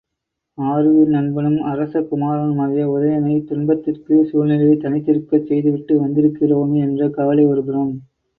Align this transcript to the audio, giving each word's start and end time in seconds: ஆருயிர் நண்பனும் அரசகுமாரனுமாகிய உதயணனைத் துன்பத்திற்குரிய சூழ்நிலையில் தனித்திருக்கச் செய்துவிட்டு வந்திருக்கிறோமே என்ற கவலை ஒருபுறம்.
ஆருயிர் 0.57 1.09
நண்பனும் 1.09 1.57
அரசகுமாரனுமாகிய 1.71 2.85
உதயணனைத் 2.91 3.45
துன்பத்திற்குரிய 3.49 4.23
சூழ்நிலையில் 4.23 4.81
தனித்திருக்கச் 4.81 5.47
செய்துவிட்டு 5.47 6.01
வந்திருக்கிறோமே 6.01 6.79
என்ற 6.79 7.09
கவலை 7.09 7.45
ஒருபுறம். 7.45 7.93